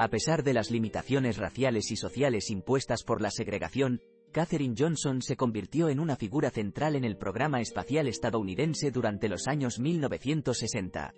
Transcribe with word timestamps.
A 0.00 0.06
pesar 0.10 0.44
de 0.44 0.54
las 0.54 0.70
limitaciones 0.70 1.38
raciales 1.38 1.90
y 1.90 1.96
sociales 1.96 2.50
impuestas 2.50 3.02
por 3.02 3.20
la 3.20 3.32
segregación, 3.32 4.00
Katherine 4.30 4.76
Johnson 4.78 5.20
se 5.22 5.36
convirtió 5.36 5.88
en 5.88 5.98
una 5.98 6.14
figura 6.14 6.50
central 6.50 6.94
en 6.94 7.04
el 7.04 7.16
programa 7.16 7.60
espacial 7.60 8.06
estadounidense 8.06 8.92
durante 8.92 9.28
los 9.28 9.48
años 9.48 9.80
1960. 9.80 11.14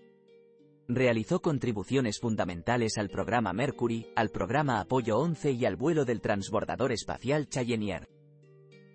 Realizó 0.89 1.43
contribuciones 1.43 2.21
fundamentales 2.21 2.97
al 2.97 3.11
programa 3.11 3.53
Mercury, 3.53 4.07
al 4.17 4.31
programa 4.31 4.81
Apollo 4.81 5.19
11 5.19 5.53
y 5.53 5.67
al 5.67 5.77
vuelo 5.77 6.07
del 6.07 6.23
transbordador 6.23 6.91
espacial 6.91 7.51
Challenger. 7.51 8.09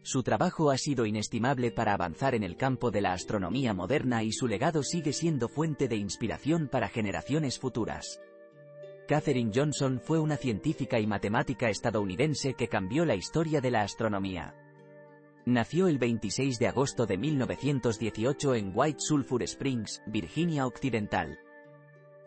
Su 0.02 0.23
trabajo 0.23 0.72
ha 0.72 0.80
sido 0.80 1.06
inestimable 1.06 1.69
para 1.69 1.94
avanzar 1.94 2.33
en 2.33 2.41
el 2.41 2.58
campo 2.58 2.89
de 2.89 3.02
la 3.02 3.13
astronomía 3.13 3.75
moderna 3.75 4.23
y 4.23 4.31
su 4.31 4.47
legado 4.47 4.81
sigue 4.81 5.13
siendo 5.13 5.47
fuente 5.47 5.88
de 5.88 5.97
inspiración 5.97 6.69
para 6.69 6.89
generaciones 6.89 7.59
futuras. 7.59 8.19
Katherine 9.08 9.52
Johnson 9.53 10.02
fue 10.03 10.17
una 10.17 10.36
científica 10.36 11.00
y 11.00 11.06
matemática 11.06 11.70
estadounidense 11.70 12.56
que 12.56 12.67
cambió 12.67 13.06
la 13.06 13.14
historia 13.14 13.62
de 13.62 13.70
la 13.70 13.81
astronomía. 13.81 14.56
Nació 15.45 15.88
el 15.88 16.00
26 16.00 16.58
de 16.58 16.67
agosto 16.67 17.06
de 17.06 17.20
1918 17.20 18.56
en 18.56 18.72
White 18.73 18.97
Sulphur 19.00 19.44
Springs, 19.44 20.02
Virginia 20.08 20.66
Occidental. 20.66 21.38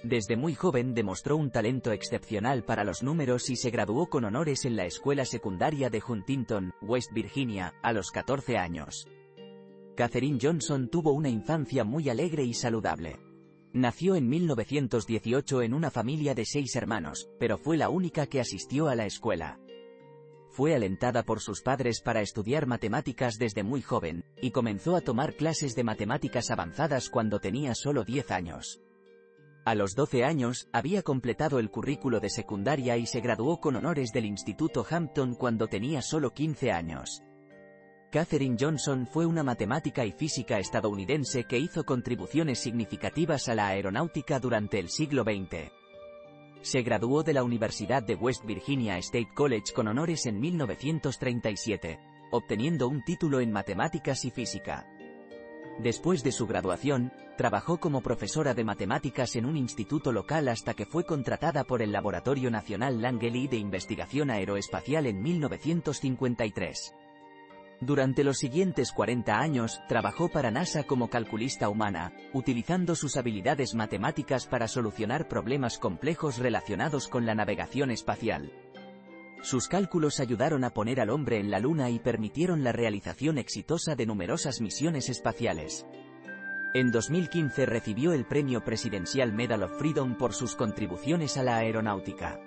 Desde 0.05 0.37
muy 0.37 0.55
joven 0.55 0.95
demostró 0.95 1.37
un 1.37 1.51
talento 1.51 1.91
excepcional 1.91 2.63
para 2.65 2.85
los 2.85 3.03
números 3.03 3.51
y 3.51 3.57
se 3.57 3.71
graduó 3.71 4.07
con 4.09 4.25
honores 4.25 4.65
en 4.65 4.77
la 4.77 4.85
escuela 4.85 5.25
secundaria 5.25 5.91
de 5.91 6.01
Huntington, 6.07 6.75
West 6.81 7.13
Virginia, 7.13 7.75
a 7.83 7.93
los 7.93 8.13
14 8.13 8.57
años. 8.57 9.09
Katherine 9.97 10.39
Johnson 10.41 10.89
tuvo 10.89 11.11
una 11.11 11.29
infancia 11.29 11.83
muy 11.83 12.09
alegre 12.09 12.45
y 12.45 12.55
saludable. 12.55 13.28
Nació 13.73 14.17
en 14.17 14.29
1918 14.29 15.63
en 15.63 15.75
una 15.75 15.91
familia 15.91 16.35
de 16.35 16.47
seis 16.47 16.75
hermanos, 16.75 17.29
pero 17.39 17.59
fue 17.59 17.77
la 17.77 17.91
única 17.91 18.27
que 18.27 18.41
asistió 18.41 18.89
a 18.89 18.95
la 18.95 19.05
escuela. 19.05 19.61
Fue 20.51 20.75
alentada 20.75 21.23
por 21.23 21.41
sus 21.41 21.61
padres 21.61 22.01
para 22.01 22.23
estudiar 22.23 22.67
matemáticas 22.67 23.39
desde 23.39 23.63
muy 23.63 23.83
joven, 23.83 24.25
y 24.41 24.51
comenzó 24.51 24.97
a 24.97 25.03
tomar 25.03 25.37
clases 25.37 25.75
de 25.75 25.85
matemáticas 25.85 26.51
avanzadas 26.51 27.11
cuando 27.11 27.41
tenía 27.41 27.75
solo 27.75 28.05
10 28.05 28.31
años. 28.31 28.81
A 29.67 29.75
los 29.75 29.95
12 29.95 30.25
años, 30.25 30.67
había 30.73 31.03
completado 31.03 31.59
el 31.59 31.71
currículo 31.71 32.21
de 32.21 32.31
secundaria 32.31 32.97
y 32.97 33.07
se 33.07 33.21
graduó 33.21 33.61
con 33.61 33.77
honores 33.77 34.13
del 34.13 34.25
Instituto 34.25 34.87
Hampton 34.89 35.35
cuando 35.35 35.67
tenía 35.67 36.01
solo 36.01 36.33
15 36.33 36.73
años. 36.73 37.23
Katherine 38.11 38.57
Johnson 38.59 39.07
fue 39.07 39.27
una 39.27 39.43
matemática 39.43 40.03
y 40.03 40.13
física 40.13 40.59
estadounidense 40.59 41.45
que 41.45 41.59
hizo 41.59 41.85
contribuciones 41.85 42.59
significativas 42.59 43.51
a 43.51 43.55
la 43.55 43.67
aeronáutica 43.69 44.41
durante 44.41 44.79
el 44.79 44.89
siglo 44.89 45.25
XX. 45.25 45.71
Se 46.63 46.81
graduó 46.81 47.23
de 47.23 47.35
la 47.35 47.43
Universidad 47.43 48.03
de 48.03 48.15
West 48.15 48.47
Virginia 48.47 48.97
State 48.97 49.29
College 49.35 49.75
con 49.75 49.89
honores 49.89 50.25
en 50.25 50.41
1937, 50.41 51.99
obteniendo 52.31 52.89
un 52.89 53.05
título 53.05 53.41
en 53.41 53.53
matemáticas 53.53 54.25
y 54.25 54.31
física. 54.31 54.87
Después 55.79 56.25
de 56.25 56.33
su 56.33 56.47
graduación, 56.47 57.13
trabajó 57.37 57.79
como 57.79 58.01
profesora 58.01 58.55
de 58.55 58.65
matemáticas 58.65 59.37
en 59.37 59.45
un 59.45 59.59
instituto 59.59 60.13
local 60.13 60.49
hasta 60.49 60.73
que 60.73 60.87
fue 60.87 61.05
contratada 61.05 61.63
por 61.65 61.83
el 61.83 61.93
Laboratorio 61.93 62.51
Nacional 62.51 63.03
Langley 63.03 63.49
de 63.49 63.59
Investigación 63.59 64.31
Aeroespacial 64.31 65.07
en 65.07 65.23
1953. 65.23 66.95
Durante 67.81 68.25
los 68.25 68.39
siguientes 68.39 68.91
40 68.91 69.39
años, 69.39 69.81
trabajó 69.89 70.29
para 70.29 70.51
NASA 70.51 70.83
como 70.83 71.09
calculista 71.09 71.69
humana, 71.69 72.13
utilizando 72.33 72.97
sus 72.97 73.17
habilidades 73.17 73.75
matemáticas 73.75 74.47
para 74.47 74.67
solucionar 74.67 75.29
problemas 75.29 75.79
complejos 75.79 76.39
relacionados 76.39 77.07
con 77.07 77.25
la 77.25 77.37
navegación 77.37 77.93
espacial. 77.93 78.53
Sus 79.43 79.69
cálculos 79.69 80.19
ayudaron 80.19 80.65
a 80.65 80.71
poner 80.71 81.01
al 81.01 81.11
hombre 81.11 81.39
en 81.39 81.53
la 81.53 81.61
Luna 81.61 81.89
y 81.91 82.01
permitieron 82.01 82.65
la 82.65 82.73
realización 82.73 83.39
exitosa 83.39 83.95
de 83.95 84.07
numerosas 84.07 84.61
misiones 84.61 85.09
espaciales. 85.09 85.87
En 86.75 86.91
2015 86.91 87.65
recibió 87.65 88.13
el 88.13 88.27
Premio 88.27 88.65
Presidencial 88.65 89.33
Medal 89.33 89.63
of 89.63 89.79
Freedom 89.79 90.17
por 90.17 90.35
sus 90.35 90.57
contribuciones 90.57 91.37
a 91.37 91.45
la 91.45 91.59
aeronáutica. 91.59 92.41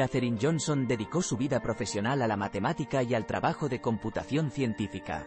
Katherine 0.00 0.38
Johnson 0.40 0.88
dedicó 0.88 1.20
su 1.20 1.36
vida 1.36 1.60
profesional 1.60 2.22
a 2.22 2.26
la 2.26 2.34
matemática 2.34 3.02
y 3.02 3.12
al 3.12 3.26
trabajo 3.26 3.68
de 3.68 3.82
computación 3.82 4.50
científica. 4.50 5.26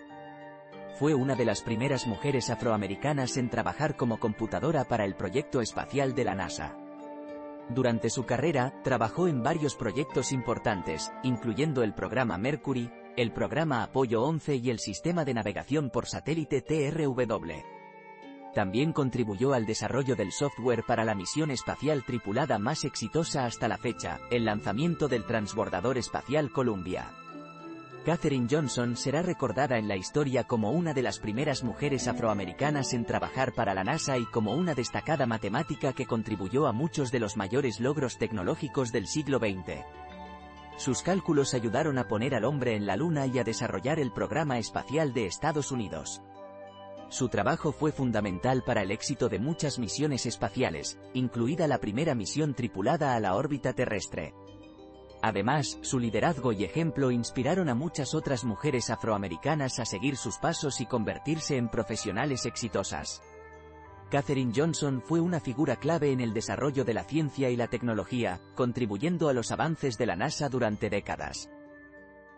Fue 0.98 1.14
una 1.14 1.36
de 1.36 1.46
las 1.46 1.62
primeras 1.62 2.08
mujeres 2.08 2.50
afroamericanas 2.50 3.38
en 3.38 3.52
trabajar 3.52 3.96
como 3.96 4.20
computadora 4.20 4.86
para 4.86 5.06
el 5.06 5.14
proyecto 5.14 5.62
espacial 5.62 6.16
de 6.16 6.24
la 6.24 6.34
NASA. 6.34 6.76
Durante 7.70 8.10
su 8.10 8.26
carrera, 8.26 8.74
trabajó 8.84 9.28
en 9.28 9.44
varios 9.44 9.76
proyectos 9.76 10.32
importantes, 10.32 11.12
incluyendo 11.22 11.84
el 11.84 11.94
programa 11.94 12.40
Mercury, 12.40 12.90
el 13.16 13.32
programa 13.32 13.84
Apollo 13.84 14.24
11 14.24 14.56
y 14.56 14.72
el 14.72 14.80
sistema 14.80 15.24
de 15.24 15.36
navegación 15.36 15.92
por 15.92 16.08
satélite 16.08 16.64
TRW. 16.64 17.83
También 18.53 18.94
contribuyó 18.94 19.53
al 19.53 19.66
desarrollo 19.66 20.16
del 20.16 20.31
software 20.31 20.84
para 20.84 21.03
la 21.03 21.16
misión 21.16 21.50
espacial 21.50 22.03
tripulada 22.03 22.59
más 22.59 22.86
exitosa 22.86 23.46
hasta 23.46 23.68
la 23.68 23.78
fecha, 23.78 24.19
el 24.30 24.46
lanzamiento 24.46 25.08
del 25.08 25.25
transbordador 25.25 25.97
espacial 25.97 26.52
Columbia. 26.52 27.12
Katherine 28.06 28.47
Johnson 28.52 28.97
será 28.97 29.22
recordada 29.22 29.78
en 29.78 29.88
la 29.88 29.96
historia 29.96 30.44
como 30.44 30.72
una 30.72 30.94
de 30.94 31.02
las 31.02 31.19
primeras 31.19 31.63
mujeres 31.63 32.08
afroamericanas 32.08 32.94
en 32.94 33.06
trabajar 33.06 33.53
para 33.53 33.74
la 33.74 33.86
NASA 33.86 34.18
y 34.18 34.25
como 34.25 34.53
una 34.53 34.75
destacada 34.75 35.25
matemática 35.25 35.94
que 35.94 36.06
contribuyó 36.06 36.68
a 36.68 36.74
muchos 36.74 37.12
de 37.12 37.19
los 37.19 37.38
mayores 37.38 37.80
logros 37.80 38.18
tecnológicos 38.18 38.92
del 38.92 39.08
siglo 39.08 39.40
XX. 39.40 39.84
Sus 40.75 41.02
cálculos 41.02 41.53
ayudaron 41.53 41.97
a 41.97 42.08
poner 42.08 42.36
al 42.36 42.44
hombre 42.44 42.75
en 42.75 42.86
la 42.86 42.97
Luna 42.97 43.25
y 43.25 43.40
a 43.40 43.44
desarrollar 43.44 44.00
el 44.00 44.12
programa 44.12 44.59
espacial 44.59 45.13
de 45.13 45.25
Estados 45.25 45.72
Unidos. 45.72 46.22
Su 47.13 47.29
trabajo 47.29 47.72
fue 47.72 47.91
fundamental 47.91 48.63
para 48.63 48.81
el 48.81 48.90
éxito 48.90 49.29
de 49.29 49.38
muchas 49.38 49.78
misiones 49.78 50.25
espaciales, 50.25 50.97
incluida 51.13 51.68
la 51.68 51.78
primera 51.78 52.16
misión 52.16 52.56
tripulada 52.56 53.13
a 53.13 53.19
la 53.19 53.35
órbita 53.35 53.74
terrestre. 53.74 54.34
Además, 55.22 55.78
su 55.84 56.00
liderazgo 56.00 56.53
y 56.53 56.63
ejemplo 56.63 57.12
inspiraron 57.12 57.69
a 57.69 57.75
muchas 57.75 58.16
otras 58.16 58.44
mujeres 58.44 58.90
afroamericanas 58.90 59.78
a 59.78 59.85
seguir 59.85 60.18
sus 60.18 60.40
pasos 60.40 60.81
y 60.81 60.88
convertirse 60.88 61.56
en 61.56 61.69
profesionales 61.69 62.47
exitosas. 62.47 63.22
Katherine 64.09 64.51
Johnson 64.56 65.00
fue 65.06 65.19
una 65.19 65.39
figura 65.39 65.75
clave 65.75 66.12
en 66.13 66.19
el 66.19 66.33
desarrollo 66.33 66.83
de 66.83 66.95
la 66.95 67.04
ciencia 67.04 67.51
y 67.51 67.56
la 67.56 67.68
tecnología, 67.68 68.42
contribuyendo 68.56 69.30
a 69.30 69.33
los 69.33 69.51
avances 69.51 70.00
de 70.00 70.07
la 70.07 70.16
NASA 70.16 70.50
durante 70.50 70.89
décadas. 70.89 71.48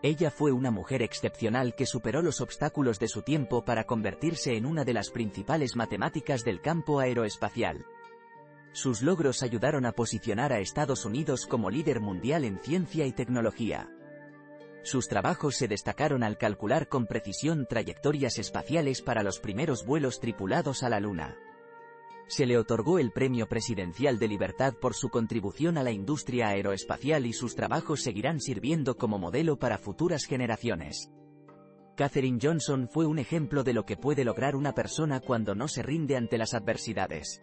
Ella 0.02 0.30
fue 0.30 0.52
una 0.52 0.70
mujer 0.70 1.02
excepcional 1.02 1.74
que 1.74 1.86
superó 1.86 2.22
los 2.22 2.40
obstáculos 2.40 2.98
de 2.98 3.08
su 3.08 3.22
tiempo 3.22 3.64
para 3.64 3.84
convertirse 3.84 4.56
en 4.56 4.66
una 4.66 4.84
de 4.84 4.92
las 4.92 5.10
principales 5.10 5.74
matemáticas 5.74 6.44
del 6.44 6.60
campo 6.60 7.00
aeroespacial. 7.00 7.86
Sus 8.72 9.00
logros 9.00 9.42
ayudaron 9.42 9.86
a 9.86 9.92
posicionar 9.92 10.52
a 10.52 10.58
Estados 10.58 11.06
Unidos 11.06 11.46
como 11.46 11.70
líder 11.70 12.00
mundial 12.00 12.44
en 12.44 12.58
ciencia 12.58 13.06
y 13.06 13.12
tecnología. 13.12 13.90
Sus 14.82 15.08
trabajos 15.08 15.56
se 15.56 15.66
destacaron 15.66 16.22
al 16.22 16.36
calcular 16.36 16.86
con 16.88 17.06
precisión 17.06 17.66
trayectorias 17.66 18.38
espaciales 18.38 19.00
para 19.00 19.22
los 19.22 19.40
primeros 19.40 19.86
vuelos 19.86 20.20
tripulados 20.20 20.82
a 20.82 20.90
la 20.90 21.00
Luna. 21.00 21.36
Se 22.28 22.44
le 22.44 22.58
otorgó 22.58 22.98
el 22.98 23.12
Premio 23.12 23.46
Presidencial 23.46 24.18
de 24.18 24.26
Libertad 24.26 24.74
por 24.80 24.94
su 24.94 25.10
contribución 25.10 25.78
a 25.78 25.84
la 25.84 25.92
industria 25.92 26.48
aeroespacial 26.48 27.24
y 27.24 27.32
sus 27.32 27.54
trabajos 27.54 28.02
seguirán 28.02 28.40
sirviendo 28.40 28.96
como 28.96 29.18
modelo 29.18 29.58
para 29.58 29.78
futuras 29.78 30.24
generaciones. 30.24 31.10
Katherine 31.96 32.38
Johnson 32.42 32.88
fue 32.92 33.06
un 33.06 33.18
ejemplo 33.18 33.62
de 33.62 33.72
lo 33.72 33.86
que 33.86 33.96
puede 33.96 34.24
lograr 34.24 34.56
una 34.56 34.74
persona 34.74 35.20
cuando 35.20 35.54
no 35.54 35.68
se 35.68 35.82
rinde 35.82 36.16
ante 36.16 36.36
las 36.36 36.52
adversidades. 36.52 37.42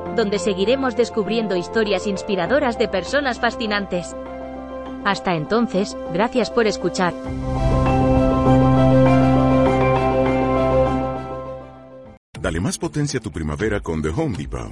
donde 0.15 0.39
seguiremos 0.39 0.95
descubriendo 0.95 1.55
historias 1.55 2.07
inspiradoras 2.07 2.77
de 2.77 2.87
personas 2.87 3.39
fascinantes. 3.39 4.15
Hasta 5.05 5.35
entonces, 5.35 5.97
gracias 6.13 6.51
por 6.51 6.67
escuchar. 6.67 7.13
Dale 12.39 12.59
más 12.59 12.77
potencia 12.77 13.19
a 13.19 13.23
tu 13.23 13.31
primavera 13.31 13.79
con 13.79 14.01
The 14.01 14.09
Home 14.09 14.35
Depot. 14.37 14.71